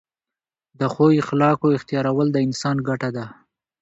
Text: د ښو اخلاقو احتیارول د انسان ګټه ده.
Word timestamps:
د 0.79 0.81
ښو 0.93 1.05
اخلاقو 1.21 1.67
احتیارول 1.77 2.27
د 2.31 2.37
انسان 2.47 2.77
ګټه 2.89 3.09
ده. 3.15 3.25